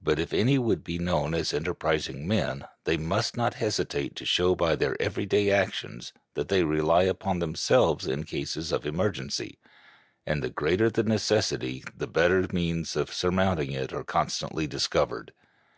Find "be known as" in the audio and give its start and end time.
0.82-1.52